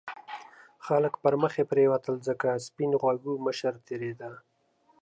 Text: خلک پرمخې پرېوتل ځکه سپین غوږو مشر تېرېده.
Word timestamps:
خلک 0.85 1.13
پرمخې 1.23 1.63
پرېوتل 1.71 2.15
ځکه 2.27 2.47
سپین 2.65 2.91
غوږو 3.01 3.33
مشر 3.45 3.73
تېرېده. 3.87 4.31